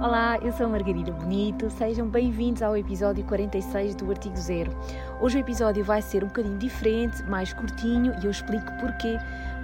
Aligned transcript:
Olá, 0.00 0.38
eu 0.40 0.50
sou 0.50 0.66
Margarida 0.66 1.12
Bonito, 1.12 1.68
sejam 1.68 2.08
bem-vindos 2.08 2.62
ao 2.62 2.74
episódio 2.74 3.22
46 3.26 3.94
do 3.96 4.10
Artigo 4.10 4.36
Zero. 4.38 4.72
Hoje 5.20 5.36
o 5.36 5.40
episódio 5.40 5.84
vai 5.84 6.00
ser 6.00 6.24
um 6.24 6.28
bocadinho 6.28 6.56
diferente, 6.56 7.22
mais 7.24 7.52
curtinho 7.52 8.14
e 8.22 8.24
eu 8.24 8.30
explico 8.30 8.64
porquê. 8.80 9.18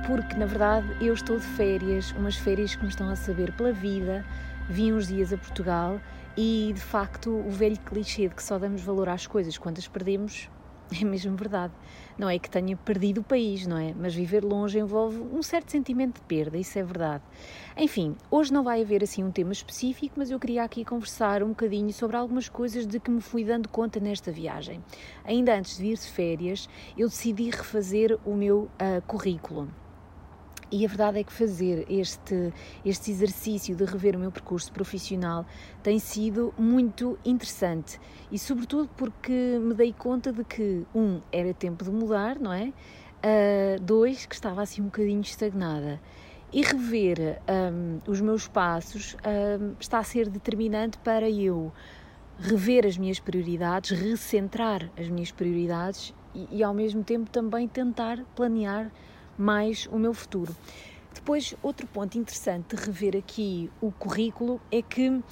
Porque 0.06 0.36
na 0.36 0.44
verdade 0.44 0.86
eu 1.00 1.14
estou 1.14 1.38
de 1.38 1.46
férias, 1.46 2.12
umas 2.12 2.36
férias 2.36 2.76
que 2.76 2.82
me 2.82 2.90
estão 2.90 3.08
a 3.08 3.16
saber 3.16 3.50
pela 3.52 3.72
vida. 3.72 4.26
Vim 4.68 4.92
uns 4.92 5.08
dias 5.08 5.32
a 5.32 5.38
Portugal 5.38 5.98
e 6.36 6.70
de 6.74 6.82
facto 6.82 7.30
o 7.30 7.50
velho 7.50 7.78
clichê 7.78 8.28
de 8.28 8.34
que 8.34 8.42
só 8.42 8.58
damos 8.58 8.82
valor 8.82 9.08
às 9.08 9.26
coisas 9.26 9.56
quando 9.56 9.78
as 9.78 9.88
perdemos 9.88 10.50
é 10.92 11.04
mesmo 11.04 11.36
verdade. 11.36 11.72
Não 12.18 12.28
é 12.28 12.38
que 12.38 12.48
tenha 12.48 12.76
perdido 12.76 13.20
o 13.20 13.24
país, 13.24 13.66
não 13.66 13.76
é? 13.76 13.92
Mas 13.94 14.14
viver 14.14 14.44
longe 14.44 14.78
envolve 14.78 15.18
um 15.18 15.42
certo 15.42 15.70
sentimento 15.70 16.14
de 16.14 16.22
perda, 16.22 16.56
isso 16.56 16.78
é 16.78 16.82
verdade. 16.82 17.22
Enfim, 17.76 18.16
hoje 18.30 18.52
não 18.52 18.64
vai 18.64 18.80
haver 18.80 19.02
assim 19.02 19.22
um 19.22 19.30
tema 19.30 19.52
específico, 19.52 20.14
mas 20.16 20.30
eu 20.30 20.38
queria 20.38 20.64
aqui 20.64 20.84
conversar 20.84 21.42
um 21.42 21.48
bocadinho 21.48 21.92
sobre 21.92 22.16
algumas 22.16 22.48
coisas 22.48 22.86
de 22.86 22.98
que 22.98 23.10
me 23.10 23.20
fui 23.20 23.44
dando 23.44 23.68
conta 23.68 24.00
nesta 24.00 24.32
viagem. 24.32 24.82
Ainda 25.24 25.54
antes 25.54 25.76
de 25.76 25.86
ir 25.86 25.98
de 25.98 26.06
férias, 26.06 26.68
eu 26.96 27.08
decidi 27.08 27.50
refazer 27.50 28.18
o 28.24 28.34
meu 28.34 28.62
uh, 28.62 29.02
currículo. 29.06 29.68
E 30.76 30.84
a 30.84 30.88
verdade 30.88 31.20
é 31.20 31.24
que 31.24 31.32
fazer 31.32 31.86
este, 31.88 32.52
este 32.84 33.10
exercício 33.10 33.74
de 33.74 33.82
rever 33.86 34.14
o 34.14 34.18
meu 34.18 34.30
percurso 34.30 34.70
profissional 34.70 35.46
tem 35.82 35.98
sido 35.98 36.52
muito 36.58 37.18
interessante 37.24 37.98
e, 38.30 38.38
sobretudo, 38.38 38.90
porque 38.94 39.32
me 39.32 39.72
dei 39.72 39.94
conta 39.94 40.30
de 40.30 40.44
que, 40.44 40.84
um, 40.94 41.22
era 41.32 41.54
tempo 41.54 41.82
de 41.82 41.90
mudar, 41.90 42.38
não 42.38 42.52
é? 42.52 42.74
Uh, 43.24 43.80
dois, 43.80 44.26
que 44.26 44.34
estava 44.34 44.60
assim 44.60 44.82
um 44.82 44.84
bocadinho 44.84 45.22
estagnada. 45.22 45.98
E 46.52 46.60
rever 46.60 47.40
um, 47.48 47.98
os 48.06 48.20
meus 48.20 48.46
passos 48.46 49.16
um, 49.24 49.76
está 49.80 50.00
a 50.00 50.04
ser 50.04 50.28
determinante 50.28 50.98
para 50.98 51.30
eu 51.30 51.72
rever 52.38 52.84
as 52.84 52.98
minhas 52.98 53.18
prioridades, 53.18 53.98
recentrar 53.98 54.90
as 54.94 55.08
minhas 55.08 55.32
prioridades 55.32 56.14
e, 56.34 56.58
e 56.58 56.62
ao 56.62 56.74
mesmo 56.74 57.02
tempo 57.02 57.30
também 57.30 57.66
tentar 57.66 58.22
planear 58.34 58.92
mais 59.38 59.86
o 59.90 59.98
meu 59.98 60.14
futuro. 60.14 60.54
Depois, 61.14 61.54
outro 61.62 61.86
ponto 61.86 62.18
interessante 62.18 62.76
de 62.76 62.82
rever 62.82 63.16
aqui 63.16 63.70
o 63.80 63.90
currículo 63.90 64.60
é 64.70 64.82
que 64.82 65.22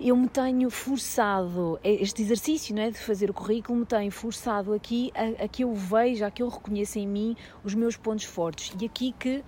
eu 0.00 0.16
me 0.16 0.28
tenho 0.28 0.70
forçado, 0.70 1.78
é 1.82 1.90
este 1.90 2.22
exercício 2.22 2.74
não 2.74 2.82
é, 2.82 2.90
de 2.90 2.98
fazer 2.98 3.28
o 3.30 3.34
currículo 3.34 3.80
me 3.80 3.84
tem 3.84 4.10
forçado 4.10 4.72
aqui 4.72 5.10
a, 5.14 5.44
a 5.44 5.48
que 5.48 5.64
eu 5.64 5.74
veja, 5.74 6.28
a 6.28 6.30
que 6.30 6.42
eu 6.42 6.48
reconheça 6.48 7.00
em 7.00 7.06
mim 7.06 7.36
os 7.64 7.74
meus 7.74 7.96
pontos 7.96 8.24
fortes. 8.24 8.72
E 8.80 8.86
aqui 8.86 9.12
que 9.18 9.42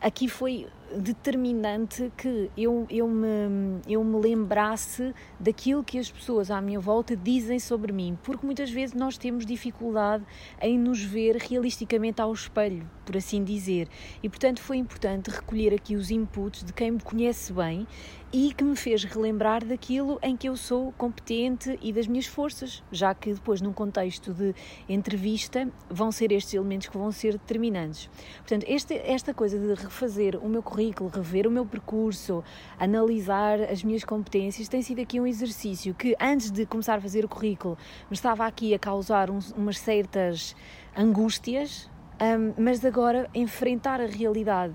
aqui 0.00 0.28
foi 0.28 0.68
determinante 0.94 2.12
que 2.16 2.50
eu, 2.56 2.86
eu, 2.88 3.08
me, 3.08 3.80
eu 3.88 4.02
me 4.04 4.20
lembrasse 4.20 5.14
daquilo 5.38 5.82
que 5.82 5.98
as 5.98 6.10
pessoas 6.10 6.50
à 6.50 6.60
minha 6.60 6.78
volta 6.80 7.16
dizem 7.16 7.58
sobre 7.58 7.92
mim, 7.92 8.18
porque 8.22 8.44
muitas 8.44 8.70
vezes 8.70 8.94
nós 8.94 9.18
temos 9.18 9.44
dificuldade 9.44 10.24
em 10.60 10.78
nos 10.78 11.02
ver 11.02 11.36
realisticamente 11.36 12.20
ao 12.20 12.32
espelho, 12.32 12.88
por 13.04 13.16
assim 13.16 13.42
dizer. 13.42 13.88
E 14.22 14.28
portanto 14.28 14.60
foi 14.60 14.76
importante 14.76 15.30
recolher 15.30 15.74
aqui 15.74 15.96
os 15.96 16.10
inputs 16.10 16.62
de 16.62 16.72
quem 16.72 16.92
me 16.92 17.00
conhece 17.00 17.52
bem 17.52 17.86
e 18.32 18.52
que 18.52 18.64
me 18.64 18.76
fez 18.76 19.04
relembrar 19.04 19.64
daquilo 19.64 20.18
em 20.22 20.36
que 20.36 20.48
eu 20.48 20.56
sou 20.56 20.92
competente 20.92 21.78
e 21.80 21.92
das 21.92 22.06
minhas 22.06 22.26
forças, 22.26 22.82
já 22.90 23.14
que 23.14 23.32
depois, 23.32 23.60
num 23.60 23.72
contexto 23.72 24.34
de 24.34 24.54
entrevista, 24.88 25.68
vão 25.88 26.10
ser 26.10 26.32
estes 26.32 26.52
elementos 26.52 26.88
que 26.88 26.98
vão 26.98 27.10
ser 27.12 27.32
determinantes. 27.32 28.10
Portanto, 28.38 28.64
este, 28.68 28.94
esta 28.94 29.32
coisa 29.32 29.58
de 29.58 29.80
refazer 29.80 30.36
o 30.36 30.48
meu 30.48 30.62
currículo, 30.62 30.75
rever 31.12 31.46
o 31.46 31.50
meu 31.50 31.64
percurso, 31.64 32.42
analisar 32.78 33.60
as 33.60 33.82
minhas 33.82 34.04
competências, 34.04 34.68
tem 34.68 34.82
sido 34.82 35.00
aqui 35.00 35.20
um 35.20 35.26
exercício 35.26 35.94
que, 35.94 36.16
antes 36.20 36.50
de 36.50 36.66
começar 36.66 36.96
a 36.96 37.00
fazer 37.00 37.24
o 37.24 37.28
currículo, 37.28 37.76
me 38.10 38.14
estava 38.14 38.46
aqui 38.46 38.74
a 38.74 38.78
causar 38.78 39.30
umas 39.30 39.78
certas 39.78 40.54
angústias, 40.96 41.90
um, 42.20 42.62
mas 42.62 42.84
agora 42.84 43.28
enfrentar 43.34 44.00
a 44.00 44.06
realidade 44.06 44.74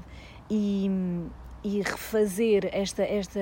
e 0.50 0.90
e 1.64 1.82
refazer 1.82 2.70
esta, 2.72 3.04
esta, 3.04 3.40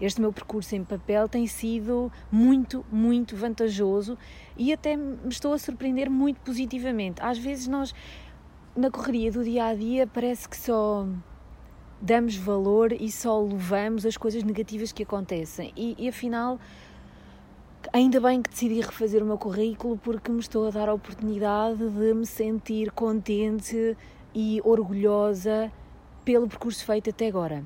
este 0.00 0.20
meu 0.20 0.32
percurso 0.32 0.74
em 0.74 0.84
papel 0.84 1.28
tem 1.28 1.46
sido 1.46 2.10
muito, 2.30 2.84
muito 2.90 3.36
vantajoso 3.36 4.18
e 4.56 4.72
até 4.72 4.96
me 4.96 5.28
estou 5.28 5.52
a 5.52 5.58
surpreender 5.58 6.10
muito 6.10 6.40
positivamente. 6.40 7.22
Às 7.22 7.38
vezes 7.38 7.68
nós, 7.68 7.94
na 8.76 8.90
correria 8.90 9.30
do 9.30 9.44
dia 9.44 9.66
a 9.66 9.74
dia, 9.74 10.06
parece 10.06 10.48
que 10.48 10.56
só 10.56 11.06
damos 12.00 12.36
valor 12.36 12.92
e 12.92 13.10
só 13.10 13.40
levamos 13.40 14.04
as 14.04 14.16
coisas 14.16 14.42
negativas 14.42 14.92
que 14.92 15.02
acontecem 15.02 15.72
e, 15.76 15.94
e 15.98 16.08
afinal 16.08 16.58
Ainda 17.92 18.20
bem 18.20 18.42
que 18.42 18.50
decidi 18.50 18.80
refazer 18.80 19.22
o 19.22 19.26
meu 19.26 19.38
currículo 19.38 19.96
porque 19.96 20.30
me 20.30 20.40
estou 20.40 20.66
a 20.66 20.70
dar 20.70 20.88
a 20.88 20.94
oportunidade 20.94 21.78
de 21.78 22.14
me 22.14 22.26
sentir 22.26 22.90
contente 22.90 23.96
e 24.34 24.60
orgulhosa 24.64 25.70
pelo 26.24 26.48
percurso 26.48 26.84
feito 26.84 27.10
até 27.10 27.28
agora. 27.28 27.64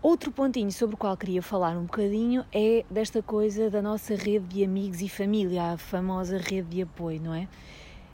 Outro 0.00 0.30
pontinho 0.30 0.70
sobre 0.70 0.94
o 0.94 0.98
qual 0.98 1.16
queria 1.16 1.42
falar 1.42 1.76
um 1.76 1.84
bocadinho 1.84 2.44
é 2.52 2.84
desta 2.90 3.22
coisa 3.22 3.68
da 3.68 3.82
nossa 3.82 4.14
rede 4.14 4.46
de 4.46 4.64
amigos 4.64 5.00
e 5.00 5.08
família, 5.08 5.72
a 5.72 5.76
famosa 5.76 6.38
rede 6.38 6.68
de 6.68 6.82
apoio, 6.82 7.20
não 7.20 7.34
é? 7.34 7.48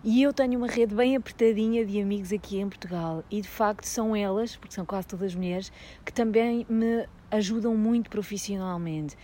E 0.02 0.22
eu 0.22 0.32
tenho 0.32 0.56
uma 0.56 0.66
rede 0.66 0.94
bem 0.94 1.14
apertadinha 1.14 1.84
de 1.84 2.00
amigos 2.00 2.32
aqui 2.32 2.58
em 2.58 2.66
Portugal 2.66 3.22
e 3.30 3.42
de 3.42 3.48
facto 3.48 3.84
são 3.84 4.16
elas, 4.16 4.56
porque 4.56 4.74
são 4.74 4.86
quase 4.86 5.06
todas 5.06 5.34
mulheres, 5.34 5.70
que 6.02 6.10
também 6.10 6.64
me 6.70 7.06
ajudam 7.30 7.76
muito 7.76 8.08
profissionalmente. 8.08 9.14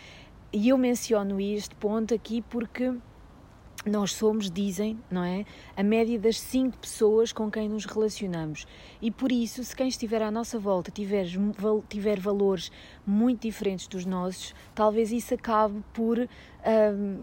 E 0.52 0.68
eu 0.68 0.76
menciono 0.76 1.40
este 1.40 1.74
ponto 1.76 2.12
aqui 2.12 2.42
porque 2.42 2.92
nós 3.86 4.12
somos, 4.12 4.50
dizem, 4.50 4.98
não 5.10 5.24
é? 5.24 5.46
A 5.74 5.82
média 5.82 6.18
das 6.18 6.38
cinco 6.38 6.76
pessoas 6.76 7.32
com 7.32 7.50
quem 7.50 7.70
nos 7.70 7.86
relacionamos. 7.86 8.66
E 9.00 9.10
por 9.10 9.32
isso, 9.32 9.64
se 9.64 9.74
quem 9.74 9.88
estiver 9.88 10.20
à 10.20 10.30
nossa 10.30 10.58
volta 10.58 10.90
tiver, 10.90 11.26
tiver 11.88 12.20
valores 12.20 12.70
muito 13.06 13.42
diferentes 13.42 13.86
dos 13.86 14.04
nossos, 14.04 14.54
talvez 14.74 15.10
isso 15.10 15.32
acabe 15.32 15.82
por 15.94 16.18
um, 16.18 17.22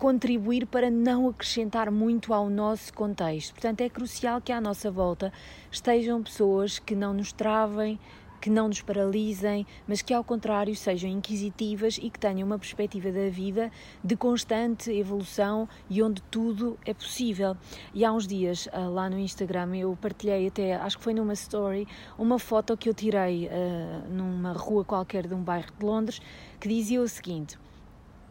contribuir 0.00 0.66
para 0.66 0.90
não 0.90 1.28
acrescentar 1.28 1.90
muito 1.90 2.32
ao 2.32 2.48
nosso 2.48 2.90
contexto. 2.94 3.52
Portanto, 3.52 3.82
é 3.82 3.88
crucial 3.90 4.40
que 4.40 4.50
à 4.50 4.58
nossa 4.58 4.90
volta 4.90 5.30
estejam 5.70 6.22
pessoas 6.22 6.78
que 6.78 6.94
não 6.94 7.12
nos 7.12 7.32
travem, 7.32 8.00
que 8.40 8.48
não 8.48 8.68
nos 8.68 8.80
paralisem, 8.80 9.66
mas 9.86 10.00
que 10.00 10.14
ao 10.14 10.24
contrário 10.24 10.74
sejam 10.74 11.10
inquisitivas 11.10 11.98
e 11.98 12.08
que 12.08 12.18
tenham 12.18 12.46
uma 12.46 12.58
perspectiva 12.58 13.12
da 13.12 13.28
vida 13.28 13.70
de 14.02 14.16
constante 14.16 14.90
evolução 14.90 15.68
e 15.90 16.02
onde 16.02 16.22
tudo 16.30 16.78
é 16.86 16.94
possível. 16.94 17.54
E 17.92 18.02
há 18.02 18.10
uns 18.10 18.26
dias 18.26 18.70
ah, 18.72 18.88
lá 18.88 19.10
no 19.10 19.18
Instagram 19.18 19.76
eu 19.76 19.98
partilhei 20.00 20.46
até, 20.46 20.76
acho 20.76 20.96
que 20.96 21.04
foi 21.04 21.12
numa 21.12 21.34
story, 21.34 21.86
uma 22.18 22.38
foto 22.38 22.74
que 22.74 22.88
eu 22.88 22.94
tirei 22.94 23.48
uh, 23.48 24.08
numa 24.10 24.54
rua 24.54 24.82
qualquer 24.82 25.26
de 25.26 25.34
um 25.34 25.42
bairro 25.42 25.70
de 25.78 25.84
Londres 25.84 26.22
que 26.58 26.70
dizia 26.70 27.02
o 27.02 27.06
seguinte 27.06 27.58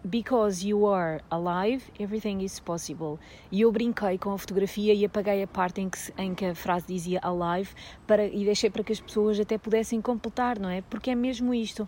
Because 0.04 0.66
you 0.66 0.86
are 0.86 1.22
alive, 1.30 1.84
everything 2.00 2.42
is 2.42 2.58
possible. 2.58 3.20
E 3.52 3.62
eu 3.62 3.72
brinquei 3.72 4.18
com 4.18 4.32
a 4.32 4.38
fotografia 4.38 4.94
e 4.94 5.04
apaguei 5.04 5.44
a 5.44 5.48
parte 5.48 5.82
em 5.82 5.90
que, 5.90 6.00
em 6.18 6.34
que 6.34 6.46
a 6.46 6.56
frase 6.56 6.88
dizia 6.88 7.20
alive 7.22 7.74
para, 8.08 8.26
e 8.26 8.46
deixei 8.46 8.70
para 8.70 8.82
que 8.82 8.94
as 8.94 9.02
pessoas 9.02 9.38
até 9.38 9.58
pudessem 9.58 10.02
completar, 10.02 10.58
não 10.58 10.70
é? 10.70 10.82
Porque 10.84 11.12
é 11.12 11.16
mesmo 11.16 11.54
isto. 11.54 11.88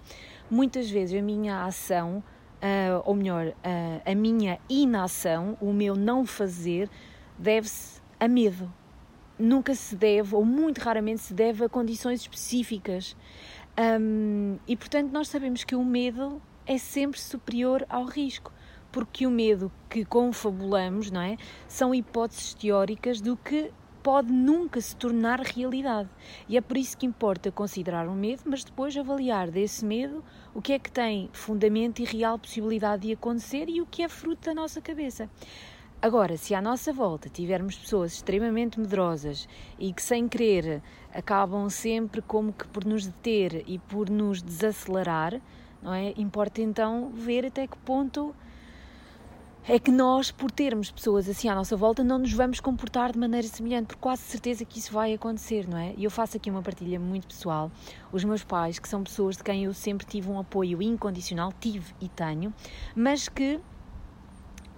Muitas 0.49 0.89
vezes 0.89 1.17
a 1.17 1.21
minha 1.21 1.63
ação, 1.63 2.21
uh, 2.61 3.01
ou 3.05 3.15
melhor, 3.15 3.47
uh, 3.47 3.53
a 4.05 4.13
minha 4.13 4.59
inação, 4.69 5.57
o 5.61 5.71
meu 5.71 5.95
não 5.95 6.25
fazer, 6.25 6.89
deve-se 7.39 8.01
a 8.19 8.27
medo. 8.27 8.71
Nunca 9.39 9.73
se 9.73 9.95
deve, 9.95 10.35
ou 10.35 10.43
muito 10.43 10.79
raramente 10.79 11.21
se 11.21 11.33
deve, 11.33 11.63
a 11.63 11.69
condições 11.69 12.19
específicas. 12.19 13.15
Um, 13.79 14.57
e 14.67 14.75
portanto, 14.75 15.11
nós 15.11 15.29
sabemos 15.29 15.63
que 15.63 15.75
o 15.75 15.83
medo 15.83 16.41
é 16.71 16.77
sempre 16.77 17.19
superior 17.19 17.85
ao 17.89 18.05
risco, 18.05 18.49
porque 18.93 19.27
o 19.27 19.29
medo 19.29 19.69
que 19.89 20.05
confabulamos, 20.05 21.11
não 21.11 21.19
é, 21.19 21.35
são 21.67 21.93
hipóteses 21.93 22.53
teóricas 22.53 23.19
do 23.19 23.35
que 23.35 23.73
pode 24.01 24.31
nunca 24.31 24.79
se 24.79 24.95
tornar 24.95 25.41
realidade. 25.41 26.07
E 26.47 26.55
é 26.55 26.61
por 26.61 26.77
isso 26.77 26.97
que 26.97 27.05
importa 27.05 27.51
considerar 27.51 28.07
o 28.07 28.13
medo, 28.13 28.43
mas 28.45 28.63
depois 28.63 28.95
avaliar 28.95 29.51
desse 29.51 29.83
medo 29.83 30.23
o 30.55 30.61
que 30.61 30.71
é 30.71 30.79
que 30.79 30.89
tem 30.89 31.29
fundamento 31.33 31.99
e 31.99 32.05
real 32.05 32.39
possibilidade 32.39 33.05
de 33.05 33.13
acontecer 33.13 33.67
e 33.67 33.81
o 33.81 33.85
que 33.85 34.01
é 34.01 34.07
fruto 34.07 34.45
da 34.45 34.53
nossa 34.53 34.79
cabeça. 34.79 35.29
Agora, 36.01 36.37
se 36.37 36.55
à 36.55 36.61
nossa 36.61 36.93
volta 36.93 37.27
tivermos 37.27 37.75
pessoas 37.75 38.13
extremamente 38.13 38.79
medrosas 38.79 39.45
e 39.77 39.91
que, 39.91 40.01
sem 40.01 40.29
querer, 40.29 40.81
acabam 41.13 41.69
sempre 41.69 42.21
como 42.21 42.53
que 42.53 42.65
por 42.69 42.85
nos 42.85 43.05
deter 43.05 43.61
e 43.67 43.77
por 43.77 44.09
nos 44.09 44.41
desacelerar, 44.41 45.41
não 45.81 45.93
é? 45.93 46.13
Importa 46.17 46.61
então 46.61 47.11
ver 47.13 47.45
até 47.45 47.67
que 47.67 47.77
ponto 47.77 48.35
é 49.67 49.77
que 49.77 49.91
nós, 49.91 50.31
por 50.31 50.49
termos 50.49 50.89
pessoas 50.89 51.29
assim 51.29 51.47
à 51.47 51.53
nossa 51.53 51.77
volta, 51.77 52.03
não 52.03 52.17
nos 52.17 52.33
vamos 52.33 52.59
comportar 52.59 53.11
de 53.11 53.19
maneira 53.19 53.47
semelhante, 53.47 53.87
porque 53.87 54.01
quase 54.01 54.23
certeza 54.23 54.65
que 54.65 54.79
isso 54.79 54.91
vai 54.91 55.13
acontecer, 55.13 55.67
não 55.67 55.77
é? 55.77 55.93
E 55.95 56.03
eu 56.03 56.09
faço 56.09 56.35
aqui 56.37 56.49
uma 56.49 56.63
partilha 56.63 56.99
muito 56.99 57.27
pessoal. 57.27 57.71
Os 58.11 58.23
meus 58.23 58.43
pais, 58.43 58.79
que 58.79 58.89
são 58.89 59.03
pessoas 59.03 59.37
de 59.37 59.43
quem 59.43 59.65
eu 59.65 59.73
sempre 59.73 60.05
tive 60.05 60.29
um 60.29 60.39
apoio 60.39 60.81
incondicional, 60.81 61.53
tive 61.59 61.93
e 62.01 62.09
tenho, 62.09 62.51
mas 62.95 63.29
que 63.29 63.59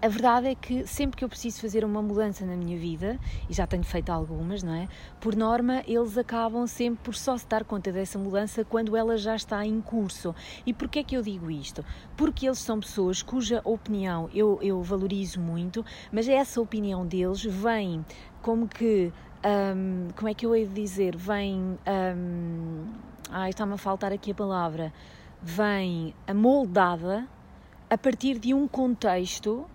a 0.03 0.07
verdade 0.09 0.47
é 0.47 0.55
que 0.55 0.85
sempre 0.85 1.15
que 1.15 1.23
eu 1.23 1.29
preciso 1.29 1.61
fazer 1.61 1.85
uma 1.85 2.01
mudança 2.01 2.45
na 2.45 2.57
minha 2.57 2.77
vida, 2.77 3.17
e 3.49 3.53
já 3.53 3.65
tenho 3.65 3.85
feito 3.85 4.09
algumas, 4.09 4.61
não 4.61 4.73
é? 4.73 4.89
Por 5.21 5.33
norma, 5.33 5.81
eles 5.87 6.17
acabam 6.17 6.67
sempre 6.67 6.99
por 7.05 7.15
só 7.15 7.37
se 7.37 7.47
dar 7.47 7.63
conta 7.63 7.89
dessa 7.89 8.19
mudança 8.19 8.65
quando 8.65 8.97
ela 8.97 9.15
já 9.17 9.33
está 9.33 9.65
em 9.65 9.79
curso. 9.79 10.35
E 10.65 10.73
porquê 10.73 10.99
é 10.99 11.03
que 11.03 11.15
eu 11.15 11.21
digo 11.21 11.49
isto? 11.49 11.85
Porque 12.17 12.45
eles 12.45 12.59
são 12.59 12.81
pessoas 12.81 13.21
cuja 13.21 13.61
opinião 13.63 14.29
eu, 14.33 14.59
eu 14.61 14.83
valorizo 14.83 15.39
muito, 15.39 15.85
mas 16.11 16.27
essa 16.27 16.59
opinião 16.59 17.07
deles 17.07 17.41
vem 17.41 18.05
como 18.41 18.67
que. 18.67 19.09
Um, 19.45 20.09
como 20.17 20.27
é 20.27 20.33
que 20.33 20.45
eu 20.45 20.53
hei 20.53 20.67
de 20.67 20.73
dizer? 20.73 21.15
Vem. 21.15 21.79
Um, 21.87 22.91
ai, 23.29 23.51
está-me 23.51 23.73
a 23.73 23.77
faltar 23.77 24.11
aqui 24.11 24.31
a 24.31 24.35
palavra. 24.35 24.91
Vem 25.41 26.13
amoldada 26.27 27.25
a 27.89 27.97
partir 27.97 28.37
de 28.37 28.53
um 28.53 28.67
contexto 28.67 29.65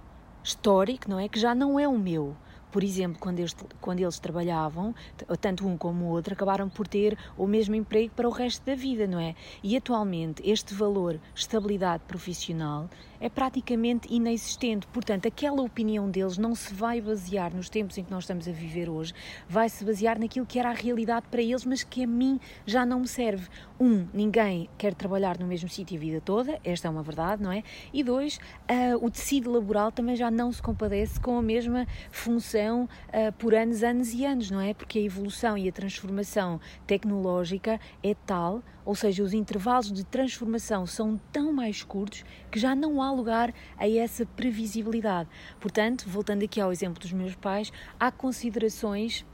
histórico, 0.48 1.10
não 1.10 1.18
é? 1.20 1.28
Que 1.28 1.38
já 1.38 1.54
não 1.54 1.78
é 1.78 1.86
o 1.86 1.98
meu. 1.98 2.34
Por 2.70 2.84
exemplo, 2.84 3.18
quando 3.18 3.38
eles, 3.38 3.56
quando 3.80 4.00
eles 4.00 4.18
trabalhavam, 4.18 4.94
tanto 5.40 5.66
um 5.66 5.76
como 5.76 6.06
o 6.06 6.08
outro, 6.08 6.34
acabaram 6.34 6.68
por 6.68 6.86
ter 6.86 7.16
o 7.36 7.46
mesmo 7.46 7.74
emprego 7.74 8.12
para 8.14 8.28
o 8.28 8.30
resto 8.30 8.64
da 8.64 8.74
vida, 8.74 9.06
não 9.06 9.18
é? 9.18 9.34
E 9.62 9.76
atualmente 9.76 10.42
este 10.44 10.74
valor, 10.74 11.18
estabilidade 11.34 12.02
profissional, 12.06 12.88
é 13.20 13.28
praticamente 13.28 14.12
inexistente. 14.12 14.86
Portanto, 14.88 15.26
aquela 15.26 15.62
opinião 15.62 16.10
deles 16.10 16.36
não 16.38 16.54
se 16.54 16.72
vai 16.72 17.00
basear 17.00 17.54
nos 17.54 17.68
tempos 17.68 17.96
em 17.98 18.04
que 18.04 18.10
nós 18.10 18.24
estamos 18.24 18.46
a 18.46 18.52
viver 18.52 18.88
hoje, 18.88 19.12
vai 19.48 19.68
se 19.68 19.84
basear 19.84 20.18
naquilo 20.18 20.46
que 20.46 20.58
era 20.58 20.70
a 20.70 20.74
realidade 20.74 21.26
para 21.30 21.42
eles, 21.42 21.64
mas 21.64 21.82
que 21.82 22.04
a 22.04 22.06
mim 22.06 22.38
já 22.66 22.84
não 22.84 23.00
me 23.00 23.08
serve. 23.08 23.48
Um, 23.80 24.06
ninguém 24.12 24.68
quer 24.76 24.94
trabalhar 24.94 25.38
no 25.38 25.46
mesmo 25.46 25.68
sítio 25.68 25.96
a 25.96 26.00
vida 26.00 26.20
toda, 26.20 26.60
esta 26.62 26.86
é 26.86 26.90
uma 26.90 27.02
verdade, 27.02 27.42
não 27.42 27.50
é? 27.50 27.62
E 27.92 28.04
dois, 28.04 28.38
uh, 28.70 29.04
o 29.04 29.10
tecido 29.10 29.50
laboral 29.50 29.90
também 29.90 30.16
já 30.16 30.30
não 30.30 30.52
se 30.52 30.60
compadece 30.60 31.18
com 31.18 31.38
a 31.38 31.42
mesma 31.42 31.86
função 32.10 32.57
uh, 32.66 33.32
por 33.38 33.55
anos, 33.55 33.82
anos 33.82 34.12
e 34.12 34.25
anos, 34.25 34.50
não 34.50 34.60
é? 34.60 34.75
Porque 34.75 34.99
a 34.99 35.02
evolução 35.02 35.56
e 35.56 35.69
a 35.69 35.72
transformação 35.72 36.60
tecnológica 36.87 37.81
é 38.02 38.14
tal 38.14 38.62
ou 38.88 38.94
seja, 38.94 39.22
os 39.22 39.34
intervalos 39.34 39.93
de 39.93 40.02
transformação 40.02 40.87
são 40.87 41.20
tão 41.31 41.52
mais 41.52 41.82
curtos 41.82 42.25
que 42.50 42.58
já 42.58 42.75
não 42.75 43.02
há 43.02 43.12
lugar 43.12 43.52
a 43.76 43.87
essa 43.87 44.25
previsibilidade. 44.25 45.28
Portanto, 45.60 46.08
voltando 46.08 46.43
aqui 46.43 46.58
ao 46.58 46.72
exemplo 46.72 46.99
dos 46.99 47.12
meus 47.12 47.34
pais, 47.34 47.70
há 48.00 48.10
considerações 48.10 49.26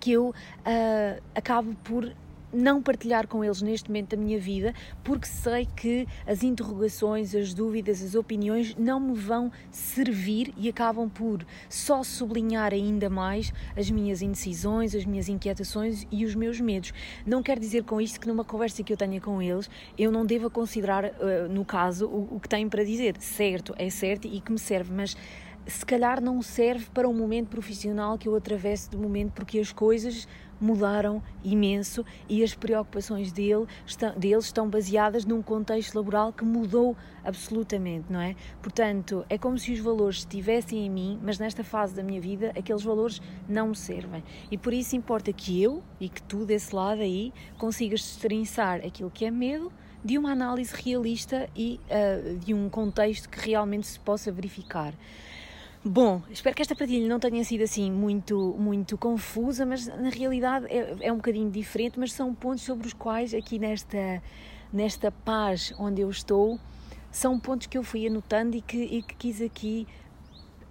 que 0.00 0.12
eu 0.12 0.30
uh, 0.30 1.22
acabo 1.34 1.74
por 1.84 2.10
não 2.54 2.82
partilhar 2.82 3.26
com 3.26 3.44
eles 3.44 3.60
neste 3.60 3.88
momento 3.88 4.16
da 4.16 4.22
minha 4.22 4.38
vida, 4.38 4.72
porque 5.02 5.26
sei 5.26 5.66
que 5.76 6.06
as 6.26 6.42
interrogações, 6.42 7.34
as 7.34 7.52
dúvidas, 7.52 8.02
as 8.02 8.14
opiniões 8.14 8.74
não 8.76 9.00
me 9.00 9.14
vão 9.14 9.50
servir 9.70 10.52
e 10.56 10.68
acabam 10.68 11.08
por 11.08 11.44
só 11.68 12.02
sublinhar 12.02 12.72
ainda 12.72 13.10
mais 13.10 13.52
as 13.76 13.90
minhas 13.90 14.22
indecisões, 14.22 14.94
as 14.94 15.04
minhas 15.04 15.28
inquietações 15.28 16.06
e 16.10 16.24
os 16.24 16.34
meus 16.34 16.60
medos. 16.60 16.92
Não 17.26 17.42
quer 17.42 17.58
dizer 17.58 17.84
com 17.84 18.00
isto 18.00 18.20
que 18.20 18.28
numa 18.28 18.44
conversa 18.44 18.82
que 18.82 18.92
eu 18.92 18.96
tenha 18.96 19.20
com 19.20 19.42
eles 19.42 19.68
eu 19.98 20.10
não 20.10 20.24
deva 20.24 20.48
considerar, 20.48 21.04
uh, 21.04 21.48
no 21.50 21.64
caso, 21.64 22.06
o, 22.06 22.38
que 22.40 22.48
têm 22.48 22.68
para 22.68 22.84
dizer. 22.84 23.16
Certo, 23.18 23.74
é 23.76 23.90
certo 23.90 24.26
e 24.26 24.40
que 24.40 24.52
me 24.52 24.58
serve, 24.58 24.92
mas 24.92 25.16
se 25.66 25.84
calhar 25.84 26.20
não 26.20 26.42
serve 26.42 26.86
para 26.92 27.08
o 27.08 27.14
momento 27.14 27.48
profissional 27.48 28.18
que 28.18 28.28
eu 28.28 28.36
atravesso 28.36 28.90
de 28.90 28.96
momento, 28.96 29.32
porque 29.32 29.58
as 29.58 29.72
coisas 29.72 30.28
mudaram 30.64 31.22
imenso 31.44 32.04
e 32.26 32.42
as 32.42 32.54
preocupações 32.54 33.30
dele 33.30 33.66
estão, 33.86 34.18
deles 34.18 34.46
estão 34.46 34.68
baseadas 34.68 35.26
num 35.26 35.42
contexto 35.42 35.94
laboral 35.94 36.32
que 36.32 36.44
mudou 36.44 36.96
absolutamente, 37.22 38.06
não 38.10 38.20
é? 38.20 38.34
Portanto, 38.62 39.26
é 39.28 39.36
como 39.36 39.58
se 39.58 39.72
os 39.72 39.80
valores 39.80 40.18
estivessem 40.18 40.86
em 40.86 40.90
mim, 40.90 41.18
mas 41.22 41.38
nesta 41.38 41.62
fase 41.62 41.94
da 41.94 42.02
minha 42.02 42.20
vida 42.20 42.50
aqueles 42.56 42.82
valores 42.82 43.20
não 43.46 43.68
me 43.68 43.76
servem. 43.76 44.24
E 44.50 44.56
por 44.56 44.72
isso 44.72 44.96
importa 44.96 45.32
que 45.32 45.62
eu 45.62 45.82
e 46.00 46.08
que 46.08 46.22
tu 46.22 46.46
desse 46.46 46.74
lado 46.74 47.02
aí 47.02 47.32
consigas 47.58 48.00
destrinçar 48.00 48.76
aquilo 48.84 49.10
que 49.10 49.26
é 49.26 49.30
medo 49.30 49.70
de 50.02 50.16
uma 50.16 50.32
análise 50.32 50.74
realista 50.74 51.48
e 51.54 51.80
uh, 51.88 52.38
de 52.38 52.54
um 52.54 52.68
contexto 52.70 53.28
que 53.28 53.48
realmente 53.48 53.86
se 53.86 54.00
possa 54.00 54.32
verificar. 54.32 54.94
Bom, 55.86 56.22
espero 56.30 56.56
que 56.56 56.62
esta 56.62 56.74
partilha 56.74 57.06
não 57.06 57.20
tenha 57.20 57.44
sido 57.44 57.62
assim 57.62 57.92
muito, 57.92 58.56
muito 58.58 58.96
confusa, 58.96 59.66
mas 59.66 59.86
na 59.86 60.08
realidade 60.08 60.64
é, 60.70 60.96
é 60.98 61.12
um 61.12 61.16
bocadinho 61.16 61.50
diferente, 61.50 62.00
mas 62.00 62.10
são 62.10 62.34
pontos 62.34 62.64
sobre 62.64 62.86
os 62.86 62.94
quais 62.94 63.34
aqui 63.34 63.58
nesta, 63.58 64.22
nesta 64.72 65.12
paz 65.12 65.74
onde 65.78 66.00
eu 66.00 66.08
estou, 66.08 66.58
são 67.10 67.38
pontos 67.38 67.66
que 67.66 67.76
eu 67.76 67.82
fui 67.82 68.06
anotando 68.06 68.56
e 68.56 68.62
que, 68.62 68.78
e 68.78 69.02
que 69.02 69.14
quis 69.14 69.42
aqui 69.42 69.86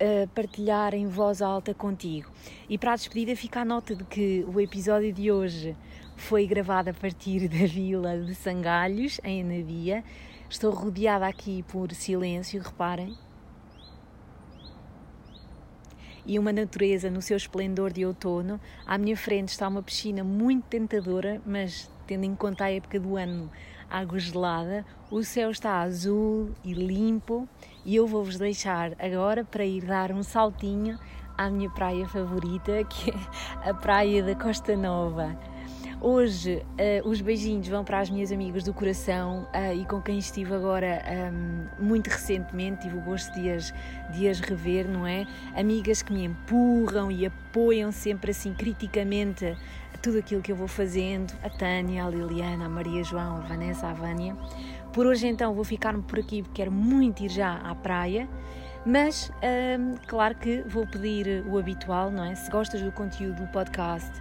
uh, 0.01 0.27
partilhar 0.30 0.95
em 0.95 1.06
voz 1.06 1.44
alta 1.44 1.75
contigo. 1.75 2.31
E 2.68 2.75
para 2.75 2.94
a 2.94 2.95
despedida 2.95 3.36
fica 3.36 3.62
a 3.62 3.66
nota 3.66 3.95
de 3.95 4.04
que 4.06 4.44
o 4.51 4.59
episódio 4.59 5.13
de 5.13 5.31
hoje 5.31 5.77
foi 6.16 6.48
gravado 6.48 6.89
a 6.89 6.94
partir 6.94 7.48
da 7.54 7.68
vila 7.68 8.18
de 8.18 8.33
Sangalhos, 8.33 9.21
em 9.24 9.44
Anabia. 9.44 10.04
Estou 10.50 10.71
rodeada 10.71 11.27
aqui 11.27 11.63
por 11.68 11.94
silêncio, 11.94 12.59
reparem, 12.63 13.16
e 16.25 16.39
uma 16.39 16.53
natureza 16.53 17.09
no 17.09 17.21
seu 17.21 17.37
esplendor 17.37 17.91
de 17.91 18.05
outono. 18.05 18.59
À 18.85 18.97
minha 18.97 19.17
frente 19.17 19.49
está 19.49 19.67
uma 19.67 19.83
piscina 19.83 20.23
muito 20.23 20.65
tentadora, 20.65 21.41
mas 21.45 21.89
tendo 22.07 22.23
em 22.23 22.35
conta 22.35 22.65
a 22.65 22.71
época 22.71 22.99
do 22.99 23.15
ano, 23.15 23.49
água 23.89 24.19
gelada. 24.19 24.85
O 25.11 25.23
céu 25.23 25.51
está 25.51 25.81
azul 25.81 26.51
e 26.63 26.73
limpo 26.73 27.47
e 27.85 27.95
eu 27.95 28.07
vou-vos 28.07 28.37
deixar 28.37 28.93
agora 28.99 29.43
para 29.43 29.65
ir 29.65 29.85
dar 29.85 30.11
um 30.11 30.23
saltinho 30.23 30.97
à 31.37 31.49
minha 31.49 31.69
praia 31.69 32.07
favorita, 32.07 32.83
que 32.89 33.11
é 33.11 33.69
a 33.69 33.73
praia 33.73 34.23
da 34.23 34.35
Costa 34.35 34.75
Nova. 34.75 35.37
Hoje 36.05 36.61
uh, 37.03 37.07
os 37.07 37.21
beijinhos 37.21 37.65
vão 37.69 37.81
para 37.85 38.01
as 38.01 38.09
minhas 38.09 38.29
amigas 38.29 38.65
do 38.65 38.73
coração 38.73 39.47
uh, 39.55 39.73
e 39.73 39.85
com 39.85 40.01
quem 40.01 40.19
estive 40.19 40.53
agora 40.53 41.01
um, 41.31 41.81
muito 41.81 42.09
recentemente, 42.09 42.81
tive 42.81 42.97
o 42.97 43.00
gosto 43.00 43.33
de 43.33 43.50
as, 43.50 43.73
de 44.11 44.27
as 44.27 44.41
rever, 44.41 44.85
não 44.85 45.07
é? 45.07 45.25
Amigas 45.55 46.01
que 46.01 46.11
me 46.11 46.25
empurram 46.25 47.09
e 47.09 47.25
apoiam 47.25 47.89
sempre 47.89 48.31
assim 48.31 48.53
criticamente 48.53 49.55
tudo 50.01 50.17
aquilo 50.17 50.41
que 50.41 50.51
eu 50.51 50.57
vou 50.57 50.67
fazendo, 50.67 51.31
a 51.41 51.50
Tânia, 51.50 52.03
a 52.03 52.09
Liliana, 52.09 52.65
a 52.65 52.69
Maria 52.69 53.01
João, 53.01 53.38
a 53.38 53.39
Vanessa, 53.39 53.87
a 53.87 53.94
Vânia. 53.94 54.35
Por 54.92 55.06
hoje 55.06 55.28
então 55.28 55.54
vou 55.54 55.63
ficar-me 55.63 56.04
por 56.04 56.19
aqui 56.19 56.44
porque 56.44 56.63
quero 56.63 56.71
muito 56.71 57.23
ir 57.23 57.30
já 57.30 57.56
à 57.59 57.73
praia. 57.73 58.28
Mas, 58.85 59.31
um, 59.80 59.95
claro 60.06 60.35
que 60.35 60.63
vou 60.68 60.85
pedir 60.85 61.45
o 61.47 61.57
habitual, 61.57 62.11
não 62.11 62.25
é? 62.25 62.35
Se 62.35 62.51
gostas 62.51 62.81
do 62.81 62.92
conteúdo 62.92 63.42
do 63.42 63.47
podcast, 63.47 64.11